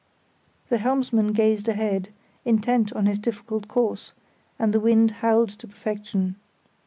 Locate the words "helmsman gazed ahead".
0.79-2.09